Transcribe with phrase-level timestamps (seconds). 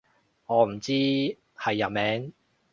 [0.47, 0.91] 我唔知
[1.55, 2.33] 係人名